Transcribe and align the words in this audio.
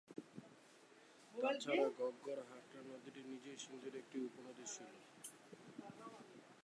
তাছাড়া 1.33 1.85
ঘগ্গর-হাকরা 1.99 2.81
নদীটি 2.89 3.21
নিজেই 3.29 3.57
সিন্ধুর 3.63 3.93
একটি 4.01 4.17
উপনদী 4.27 4.65
ছিল। 4.73 4.93